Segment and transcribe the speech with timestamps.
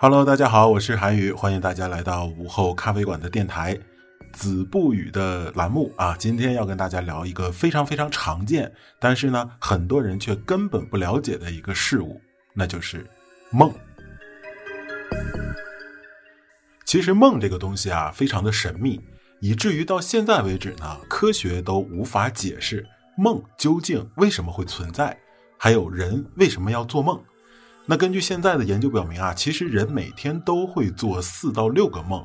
[0.00, 3.76] Hello，大家好，我是韩宇，欢迎大家来到午后咖啡馆的电台
[4.32, 6.14] 子不语的栏目啊。
[6.16, 12.20] 今天要跟大家聊一个非常非常常见，但是呢，很多人却根本不了解的一个事物，
[12.54, 13.04] 那就是
[13.50, 13.74] 梦。
[16.84, 19.00] 其实梦这个东西啊，非常的神秘，
[19.40, 25.18] 以至于到现在为止呢，科学都无法解释梦究竟为什么会存在，
[25.58, 27.20] 还有人为什么要做梦。
[27.90, 32.22] 那根据现在的研究表明啊，其实人每天都会做四到六个梦，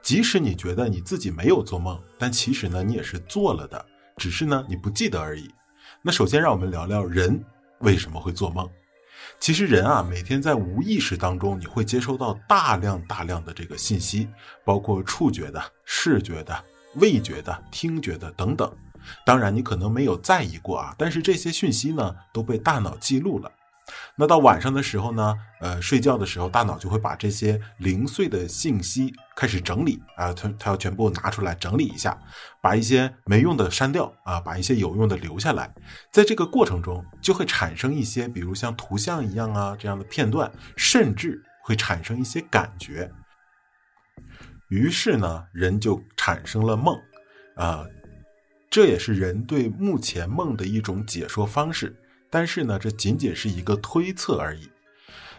[0.00, 3.84] 即使你觉得你自己没有做梦，但其实呢你也是做了的，
[4.16, 5.50] 只是呢你不记得而已。
[6.00, 7.44] 那首先让我们聊聊人
[7.80, 8.66] 为什么会做梦。
[9.38, 14.26] 其实人啊每天在无意识当中，你会接收到大量大量的这个信息，
[14.64, 16.58] 包括触觉的、视觉的、
[16.94, 18.74] 味觉的、听觉的等等。
[19.26, 23.52] 当然你可能没有在意过啊，但是这些讯息呢都被大脑记录了。
[24.16, 32.16] 那到晚上的时候呢，呃，睡觉的时候，大脑就会把这些零碎的信息开始整理啊，它它要全部拿出来整理一下，
[32.60, 35.74] 把一些没用的删掉啊，把一些有用的留下来。
[36.12, 43.10] 在这个过程中，就会产生一些，比如像图像一样啊这样的片段，甚至会产生一些感觉。
[44.68, 46.98] 于是呢，人就产生了梦，
[47.56, 47.86] 啊，
[48.70, 51.98] 这也是人对目前梦的一种解说方式。
[52.32, 54.70] 但是呢，这仅仅是一个推测而已。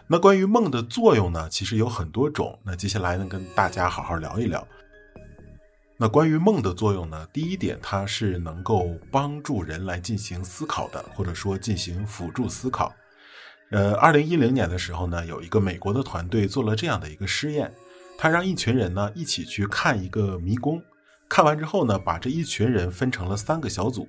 [0.06, 2.56] 那关于梦的作用呢，其实有很多种。
[2.64, 4.64] 那接下来呢，跟大家好好聊一聊。
[5.96, 12.94] 那关于梦的作用呢，第一点，它是能够帮助人来进行思考的，或者说进行辅助思考。
[13.72, 17.74] 呃，二零一零年的时候呢，有一个美国的团队做了这样的一个试验，
[18.16, 20.80] 他让一群人呢一起去看一个迷宫，
[21.28, 24.08] 看完之后呢，把这一群人分成了三个小组。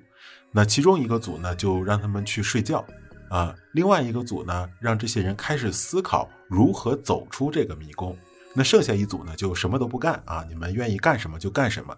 [0.51, 2.85] 那其中一个组呢，就让他们去睡觉，
[3.29, 8.17] 啊，另外一个组呢，让这些人开始思考如何走出这个迷宫。
[8.53, 11.93] 那剩下一组呢，就什么都不干啊，你们愿意干什么就干什么。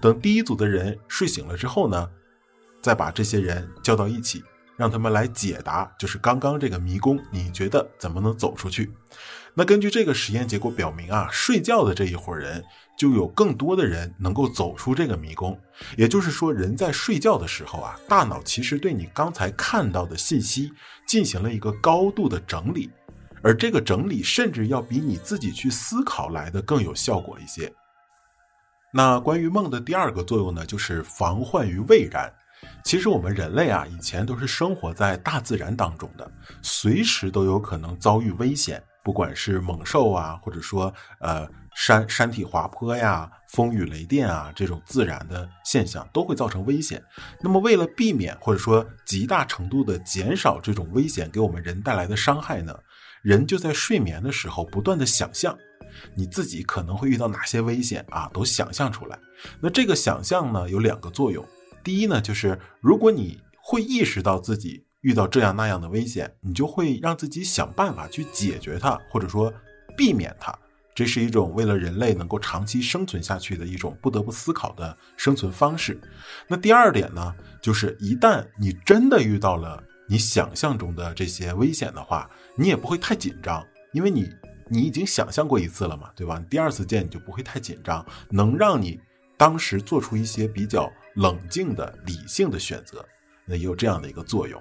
[0.00, 2.10] 等第一组的人睡醒了之后呢，
[2.80, 4.42] 再把这些人叫到一起，
[4.76, 8.90] 让他们来解答，就是刚刚这个迷宫，你觉得怎么能走出去？
[9.54, 12.64] 那根据这个实验结果表明啊，睡觉的这一伙人。
[12.94, 15.58] 就有更多的人能够走出这个迷宫，
[15.96, 20.70] 也就是说，人在睡觉的时候啊，大脑其实对你刚才看到的信息
[21.08, 22.90] 进行了一个高度的整理，
[23.42, 27.72] 而这个整理甚至要比你自己去思考来的更有效果一些。
[28.92, 32.32] 那关于梦的第二个作用呢，就是防患于未然。
[32.84, 36.30] 其实我们人类啊，以前都是生活在大自然当中的，
[36.62, 41.48] 随时都有可能遭遇危险，不管是猛兽啊，或者说呃。
[41.74, 47.02] 山山体滑坡呀，风雨雷电啊，这种自然的现象都会造成危险。
[47.40, 52.78] 那么，为了避免或者说极大程度的减少这种危险给我们人带来的伤害呢，
[53.22, 55.56] 人就在睡眠的时候不断的想象，
[56.14, 59.18] 你自己可能会遇到哪些危险啊，都想象出来。
[59.58, 61.42] 那这个想象呢，有两个作用。
[61.82, 69.52] 第一呢，就是如果你会意识到自己遇到这样那样的危险，你就会让自己想办法去解决它，或者说
[69.96, 70.56] 避免它。
[70.94, 75.98] 这是一种为了人类能够长期生存下去的一种不得不思考的生存方式。
[76.46, 84.30] 那第二点呢，就是一旦你真的遇到了你想象中的这些危险的话，你也不会太紧张，因为你
[84.68, 86.38] 你已经想象过一次了嘛，对吧？
[86.50, 89.00] 第二次见你就不会太紧张，能让你
[89.38, 93.04] 当时做出一些比较冷静的、理性的选择，
[93.44, 94.60] 那也有这样的一个作用。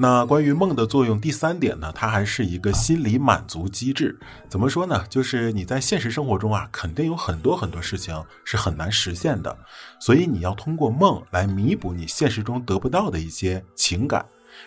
[0.00, 4.16] 那关于梦的作用，第三点呢，它还是一个心理满足机制。
[4.48, 5.04] 怎么说呢？
[5.10, 9.58] 就是你在现实生活中啊，肯定有很多很多事情是很难实现的，
[10.00, 14.24] 所以你要通过梦来弥补你现实中得不到的一些情感。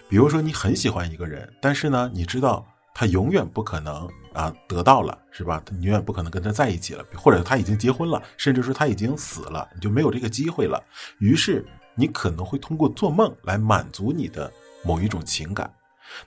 [0.09, 5.61] 比如说，你很喜欢一个人，但是呢，你知道他永远不可能啊得到了，是吧？
[5.65, 10.83] 他永远不可能跟他在一起了，或者他已经结婚了，甚至说他已经死了，你就没有这个机会了。
[11.19, 11.65] 于是
[11.95, 14.51] 你可能会通过做梦来满足你的。
[14.83, 15.71] 某一种情感，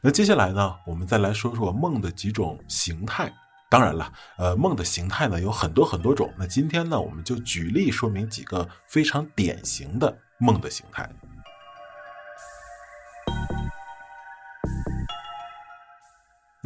[0.00, 3.35] 那接下来呢，我们再来说说梦的几种形态。
[3.69, 6.33] 当然了，呃，梦的形态呢有很多很多种。
[6.38, 11.11] 那今天呢，我们就举例说明几个非常典型的梦的形态。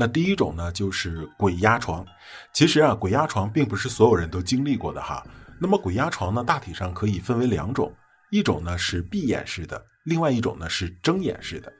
[0.01, 2.07] 那第一种呢，就是鬼压床。
[2.53, 5.27] 其实啊，鬼压床并不是所有人都经历过的哈。
[5.61, 7.93] 那么鬼压床呢，大体上可以分为两种，
[8.31, 11.73] 一种呢是闭眼式的，另外一种呢是睁眼式的。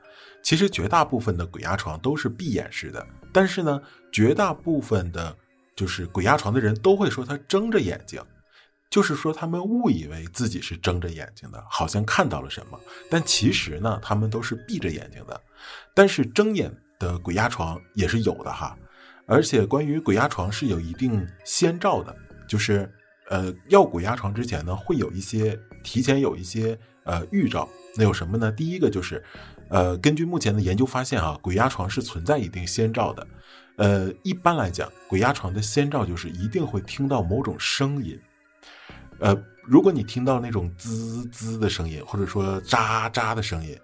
[0.43, 3.81] 其实绝大部分的鬼压床都是闭眼式的，但是呢，
[4.11, 5.37] 绝大部分的，
[5.77, 8.21] 就是鬼压床的人都会说他睁着眼睛，
[8.91, 15.41] 就是说他们误以为自己是睁着眼睛的，好像看到了什么，但其实呢，他们都是闭着眼睛的。
[15.95, 18.77] 但是睁眼的鬼压床也是有的哈。
[19.27, 22.17] 而且关于鬼压床是有一定先兆的，
[22.49, 22.91] 就是
[23.29, 27.69] 呃要鬼压床之前呢，会有一些提前有一些呃预兆。
[27.95, 28.51] 那有什么呢？
[28.53, 29.23] 第一个就是，
[29.69, 33.27] 呃，根据目前的研究发现啊，鬼压床是存在一定先兆的。
[33.77, 38.19] 呃，一般来讲，鬼压床的先兆就是一定会听到某种声音。
[39.19, 43.77] 呃，如果你听到那种滋滋的声音，或者说喳喳的声音，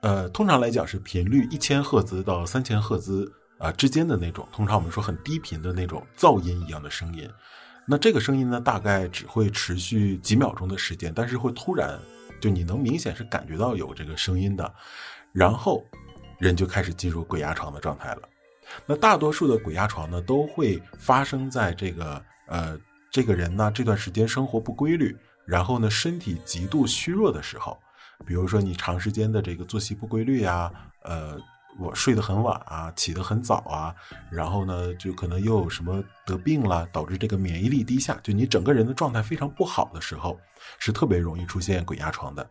[0.00, 7.28] 呃，通常来讲是频率一千赫兹到三千赫兹啊之间的那种，通常我们说很低频的那种噪音一样的声音。
[7.86, 11.98] 那这个声音呢，大概只会持续几秒钟的时间，但是会突然。
[12.40, 14.74] 就你能明显是感觉到有这个声音的，
[15.30, 15.84] 然后
[16.38, 18.22] 人就开始进入鬼压床的状态了。
[18.86, 22.78] 那大多数的鬼压床呢，都会发生在这个呃
[23.10, 25.14] 这个人呢这段时间生活不规律，
[25.44, 27.78] 然后呢身体极度虚弱的时候，
[28.26, 30.70] 比如说你长时间的这个作息不规律啊，
[31.02, 31.38] 呃。
[31.78, 33.94] 我睡得很晚啊，起得很早啊，
[34.28, 40.38] 然后呢，就可能又有什么得病了，导致这个免疫力低下，就你整个人的状态非常不好的时候，
[40.80, 42.50] 是特别容易出现鬼压床的。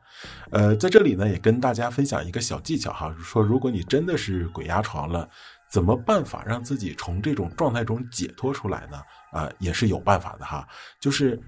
[0.51, 5.29] 呃，在这里呢，也跟大家分享一个小技巧哈，说如果你真的是鬼压床了，
[5.69, 9.01] 怎么办法让自己从这种状态中解脱出来呢？
[9.33, 10.65] 啊，也是有办法的哈，
[10.97, 11.39] 就是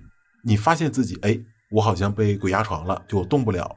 [0.43, 1.39] 你发现自己哎，
[1.71, 3.75] 我好像被鬼压床了，就我动不了，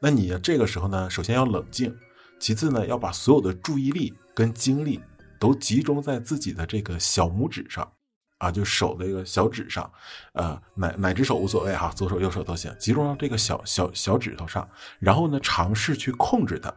[0.00, 1.94] 那你这个时候呢，首先要冷静。
[2.38, 5.00] 其次呢，要把所有的注意力跟精力
[5.40, 7.90] 都集中在自己的这个小拇指上，
[8.36, 9.90] 啊，就手的一个小指上，
[10.34, 16.70] 呃，哪哪只手无所谓哈，左手右手都行，集中到这个小小小指头上，然后呢，尝试去控制它。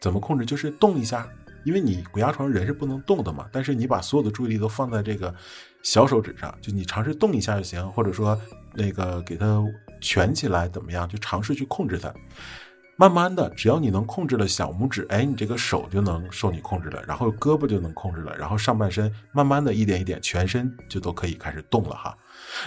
[0.00, 0.46] 怎么控制？
[0.46, 1.28] 就是动一下，
[1.66, 5.34] 因为你鬼压床人是不能动的嘛，但是你把所有的注意力都放在这个
[5.82, 8.40] 小手指上，就你尝试动一下就行，或者说
[8.72, 9.62] 那个给它
[10.00, 12.12] 蜷起来怎么样，就尝试去控制它。
[12.98, 22.16] 慢慢的，只要你能控制了小拇指，哎，你这个手就能受你控制了，然后胳膊就能控制了，然后上半身慢慢的一点一点，全身就都可以开始动了哈。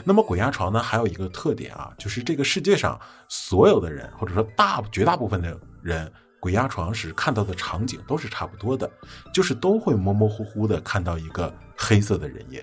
[0.03, 8.87] 那么鬼压床呢，还有一个特点啊，就是这个世界上所有的人，或者说大绝大部分的人，鬼压床时看到的场景都是差不多的，
[9.33, 12.61] 就是都会模模糊糊的看到一个黑色的人影。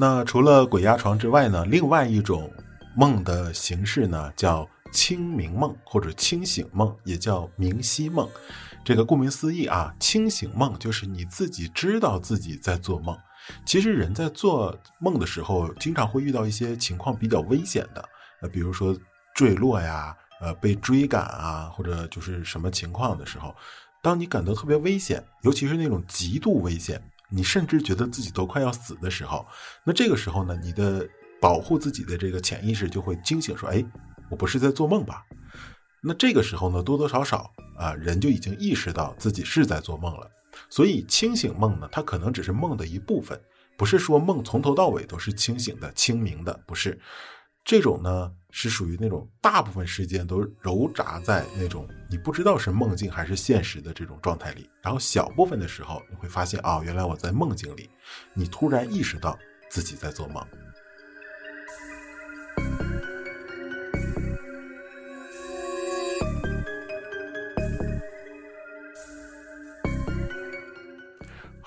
[0.00, 1.62] 那除了鬼压床之外呢？
[1.66, 2.50] 另外一种
[2.96, 8.26] 梦的形式呢，叫清明梦或者清醒梦，也叫明晰梦。
[8.82, 13.14] 这个顾名思义啊，清醒梦就是你自己知道自己在做梦。
[13.66, 18.02] 其实人在做梦的时候，经常会遇到一些情况比较危险的，
[18.40, 18.96] 呃，比如说
[19.34, 23.54] 坠落呀，呃，被追赶啊，或者就是什么情况的时候，
[24.00, 26.98] 当你感到特别危险，尤其是那种极度危险。
[27.30, 29.46] 你甚至觉得自己都快要死的时候，
[29.84, 31.08] 那这个时候呢，你的
[31.40, 33.84] 保护自己的这个潜意识就会惊醒，说：“哎，
[34.30, 35.24] 我不是在做梦吧？”
[36.02, 40.30] 那这个时候呢，多多少少啊，人就已经意识到自己是在做梦了。
[40.68, 43.40] 所以清醒梦呢，它可能只是梦的一部分，
[43.76, 46.98] 不是说梦从头到尾都是清醒的、清明的，不是。
[47.70, 57.88] 这种呢是属于那种大部分时间都揉杂在那种你不知道是梦境还是现实的这种状态里，然后小部分的时候你会发现啊，原来我在梦境里，
[58.34, 60.44] 你突然意识到自己在做梦。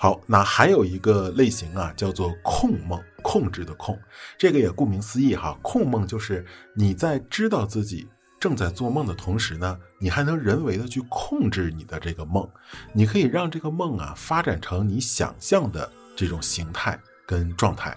[0.04, 3.98] 好，那还有一个类型啊，叫做控梦，控制的控，
[4.36, 6.44] 这个也顾名思义哈，控梦就是
[6.74, 8.06] 你在知道自己
[8.38, 12.46] 正在做梦的同时呢，你还能人为的去控制你的这个梦，
[12.92, 17.96] 你可以让这个梦啊发展成你想象的这种形态跟状态，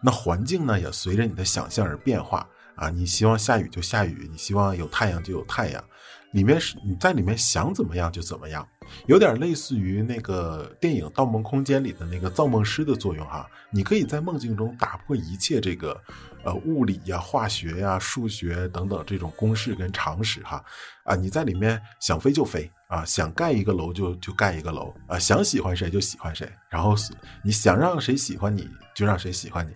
[0.00, 5.84] 那环境呢也随着你的想象而变化啊，你希望下雨就下雨，你希望有太阳就有太阳。
[6.32, 8.66] 里面是你在里面想怎么样就怎么样，
[9.06, 13.48] 有点类似于那个电影《盗梦空间》里的那个造梦师的作用哈。
[13.70, 15.98] 你可以在梦境中打破一切这个，
[16.44, 20.62] 呃，物理呀、化学呀、数学等等这种公式跟常识哈。
[21.04, 26.94] 啊，你在里面想飞就飞啊，想盖一个楼就就盖一个楼啊，想喜欢谁就喜欢谁，然后
[27.42, 29.72] 你想让谁喜欢你就让谁喜欢你。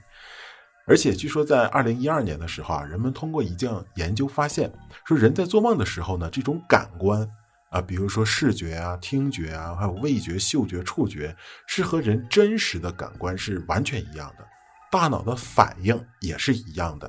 [0.86, 4.72] 而且据说，在二零一二年的时候啊，人们通过一项研究发现，
[5.06, 7.28] 说人在做梦的时候呢，这种感官
[7.70, 11.36] 啊，比如说视觉啊、听觉啊，还有味觉、嗅觉、触觉，
[11.68, 14.44] 是和人真实的感官是完全一样的，
[14.90, 17.08] 大脑的反应也是一样的。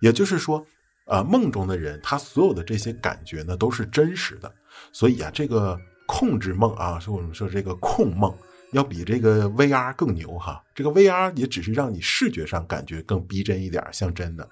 [0.00, 0.66] 也就是说，
[1.06, 4.52] 呃，梦中的人他所有的这些感觉呢，都是真实的。
[4.92, 8.36] 所以啊，这个控制梦啊，说我们说这个控梦。
[8.72, 14.48] 要比这个 VR 更牛哈，这个 VR 也只是让你视觉上感觉更逼真一点，像真的。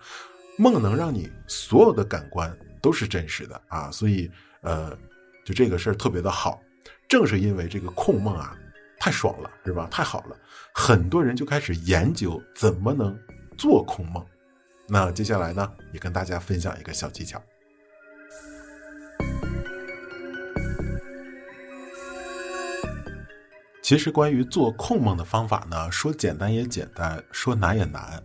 [0.59, 4.97] 梦能让你所有的感官都是真实的啊，所以呃，
[5.45, 6.61] 就这个事儿特别的好。
[7.09, 8.57] 正是因为这个控梦啊，
[8.99, 9.89] 太爽了，是吧？
[9.91, 10.37] 太好了，
[10.75, 13.19] 很多人就开始研究怎么能
[13.57, 14.25] 做控梦。
[14.87, 17.43] 那接下来呢，也跟大家分享一个小技巧。
[23.91, 28.23] 其实关于做控梦的方法呢，说简单也简单，说难也难。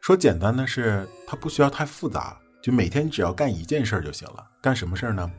[0.00, 4.42] 说简单的是它不需要太复杂，就每天只要干一件事儿就行了。
[4.62, 5.30] 干什么事儿呢？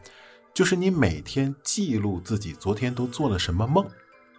[0.53, 3.83] 就是你每天记录自己昨天都做了什么梦，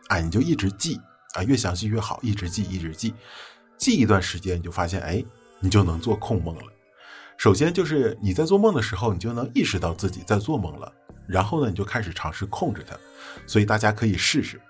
[0.07, 1.01] 啊，你就一直记
[1.33, 3.13] 啊，越详细越好，一直记，一直记，
[3.77, 5.21] 记一段时间，你就发现，哎，
[5.59, 6.63] 你就能做控梦了。
[7.37, 10.93] 首先就是你在做梦的时候，你就能意识到自己在做梦了，
[11.27, 12.97] 然后呢，你就开始尝试控制它。
[13.49, 14.61] 所以大家可以试试。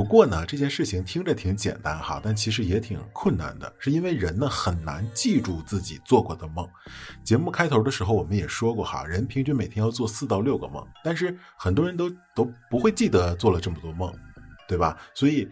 [0.00, 6.66] 不过呢，这件事情听着挺简单哈，但其实也挺困难的，是因为人呢很难记住自己做过的梦。
[7.22, 14.10] 节目开头的时候我们也说过哈，人平均每天要做四到六个梦，但是很多人都都不会记得做了这么多梦，
[14.66, 14.96] 对吧？
[15.12, 15.46] 所以。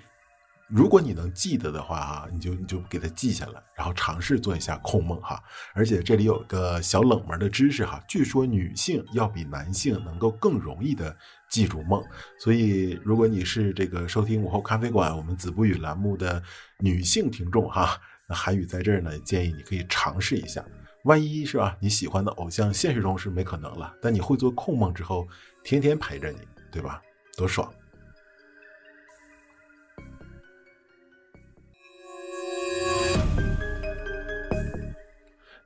[0.69, 5.43] 如果你能记得的话哈，你就你就给它记下来，然后尝试做一下控梦哈。
[5.75, 11.17] 而且这里有个小冷门的知识哈，据说女性要比男性能够更容易的
[11.51, 12.03] 记住梦。
[12.39, 16.43] 所以如果你是这个收听午后咖啡馆我们子不语栏目的
[16.81, 17.99] 女性听众哈，
[18.29, 20.63] 那韩语在这儿呢，建议你可以尝试一下。
[21.05, 25.27] 万一是吧，你喜欢的偶像现实中是没可能了，但你会做控梦之后，
[25.65, 26.39] 天天陪着你，
[26.71, 27.01] 对吧？
[27.39, 27.73] 多爽！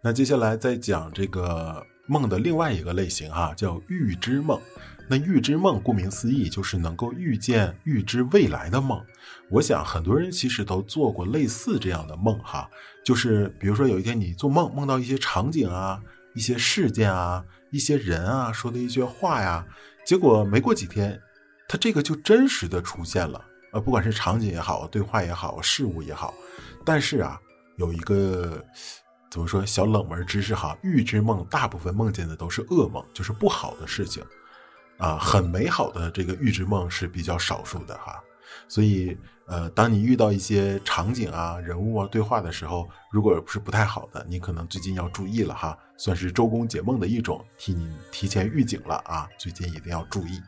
[0.05, 4.61] 那接下来再讲这个梦的另外一个类型哈，叫预知梦。
[5.09, 9.01] 那预知梦顾名思义就是能够预见、预知未来的梦。
[9.49, 12.69] 我想很多人其实都做过类似这样的梦哈，
[13.05, 16.03] 就是比如说有一天你做梦梦到一些场景啊、
[16.35, 19.65] 一些事件啊、一些人啊说的一些话呀，
[20.05, 21.21] 结果没过几天，
[21.69, 23.41] 它这个就真实的出现了。
[23.73, 26.35] 呃，不管是场景也好、对话也好、事物也好，
[26.85, 27.39] 但是啊，
[27.77, 28.61] 有一个。
[29.33, 29.65] 怎么说？
[29.65, 34.23] 小冷门知识哈，预知梦大部分梦见的都是噩梦，就是不好的事情，
[34.99, 38.23] 啊，很美好的这个预知梦是比较少数的哈。
[38.69, 50.39] 所以，呃，当你遇到一些场景啊、人物啊对话的时候，如果是不太好的，你可能最近要注意了哈，算是周公解梦的一种，替你提前预警了啊，最近一定要注意。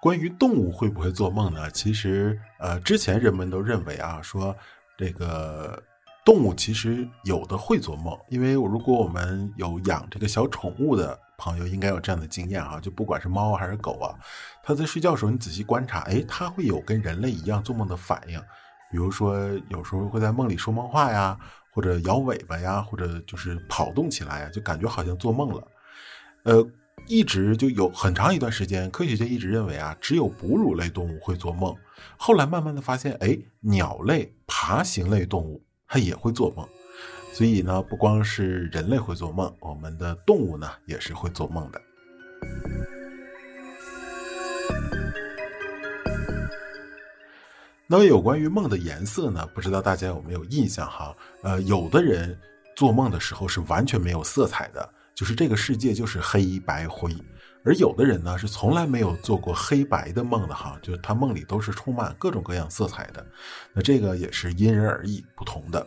[0.00, 1.70] 关于动物会不会做梦呢？
[1.70, 4.56] 其实，呃，之前人们都认为啊，说
[4.96, 5.80] 这个
[6.24, 14.16] 动物其实有的会做梦，因为如果我们有养这个小宠物的朋友，应该有这样的经验啊，就不管是猫还是狗啊，
[14.62, 18.40] 它在睡觉的时候，你仔细观察，哎，它会有跟人类一样做梦的反应，
[18.90, 19.36] 比如说
[19.68, 21.38] 有时候会在梦里说梦话呀，
[21.70, 25.68] 或者摇尾巴呀，或者就是跑动起来呀，就感觉好像做梦了，
[26.44, 26.66] 呃。
[27.06, 31.74] 一直就有很长一段时间，科学家一直认为啊，只有哺乳类动物会做梦。
[32.16, 36.66] 后来慢慢的发现，哎，鸟类、爬行类动物它也会做梦。
[37.32, 41.80] 所以呢，不光是人类会做梦，我们的动物呢也是会做梦的。
[47.86, 49.44] 那么有关于梦的颜色呢？
[49.52, 51.16] 不知道大家有没有印象哈？
[51.42, 52.38] 呃，有的人
[52.76, 54.94] 做梦的时候是完全没有色彩的。
[55.14, 57.14] 就是这个世界就是黑白灰，
[57.64, 63.24] 而有的人呢是从来没有做过黑白的梦的哈，就是他梦里都是充满各种各样色彩的。
[63.74, 65.86] 那这个也是因人而异不同的。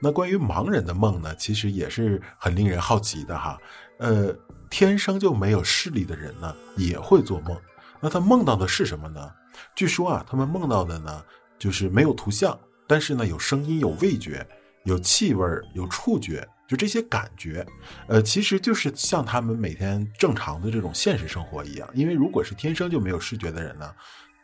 [0.00, 3.58] 那关于盲人的梦呢，其实也是很令人好奇的哈。
[3.98, 4.34] 呃，
[4.70, 7.56] 天生就没有视力的人呢也会做梦，
[8.00, 9.30] 那他梦到的是什么呢？
[9.74, 11.24] 据说啊，他们梦到的呢
[11.58, 14.46] 就是没有图像，但是呢有声音、有味觉、
[14.84, 16.46] 有气味、有触觉。
[16.68, 17.66] 就这些感觉，
[18.08, 21.88] 呃，其实就是像他们每天正常的这种现实生活一样。
[21.94, 23.90] 因为如果是天生就没有视觉的人呢，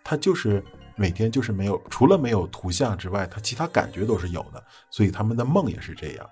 [0.03, 0.65] 他就是
[0.97, 4.65] 每天就是没有除了没有图像之外，他其他感觉都是有的。
[4.91, 6.27] 所以他们的梦也是这样。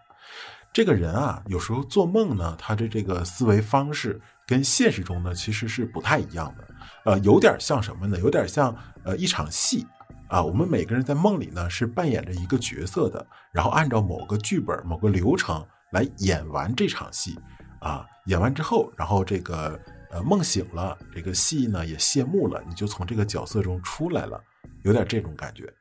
[0.73, 6.67] 这个人啊，有时候做梦呢，他的这个思维方式跟现实中呢其实是不太一样的。
[7.05, 8.19] 呃，有点像什么呢？
[8.19, 9.87] 有点像呃一场戏。
[10.29, 17.39] 啊，我们每个人在梦里呢是扮演着一个角色的，然后按照某个剧本、某个流程来演完这场戏，
[17.81, 19.79] 啊，演完之后，然后这个
[20.11, 24.43] 呃梦醒了，这个戏呢也谢幕了，你就从这个角色中出来了，
[24.85, 25.73] 有点这种感觉。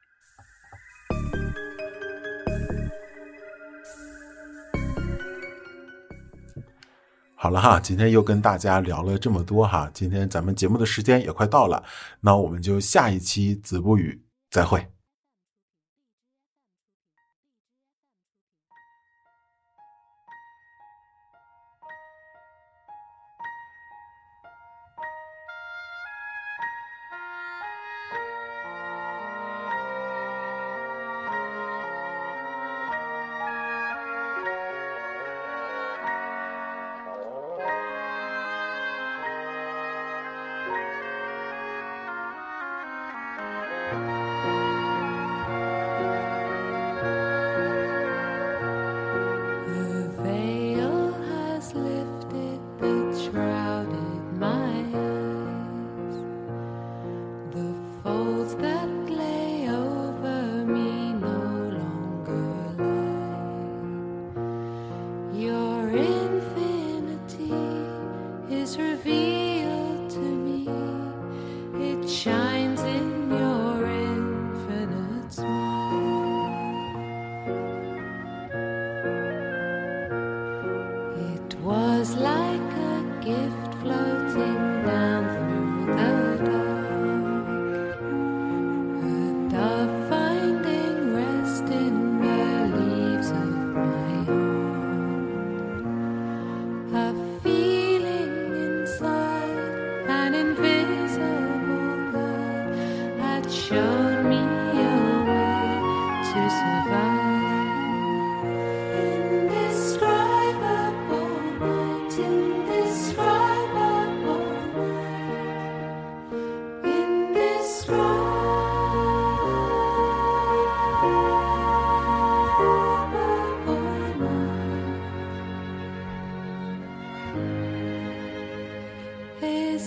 [7.33, 11.83] 好了哈，今天又跟大家聊了这么多哈，今天咱们节目的时间也快到了，
[12.19, 14.85] 那我们就下一期子不语再会。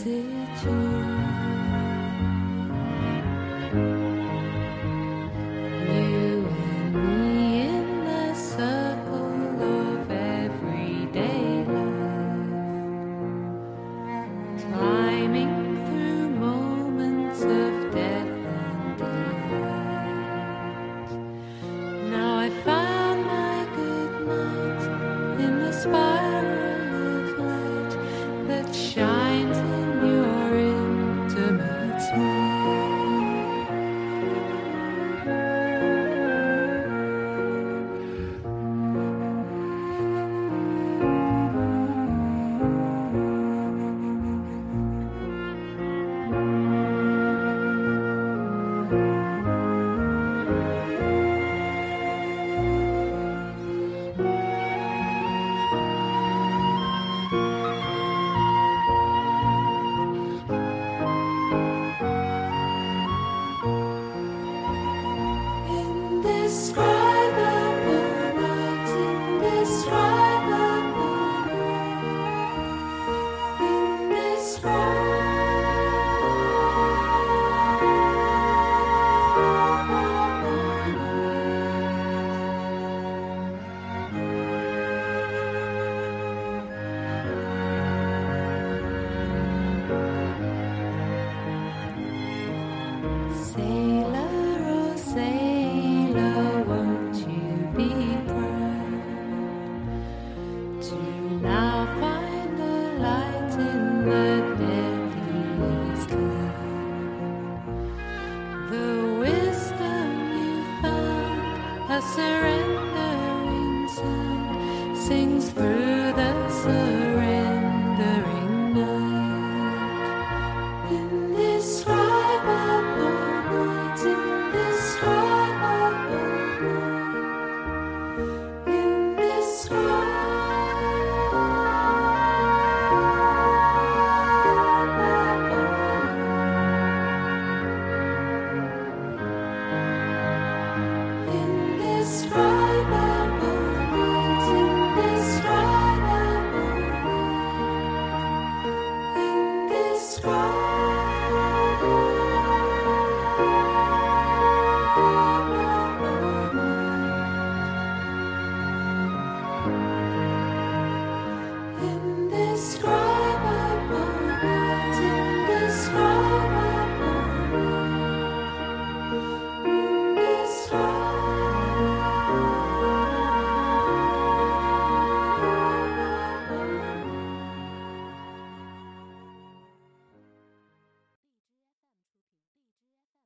[0.05, 0.94] messages.